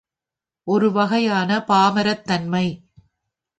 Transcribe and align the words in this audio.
ஒரு 0.67 0.91
வகையான 0.91 1.59
பாமரத் 1.67 2.23
தன்மை. 2.23 2.65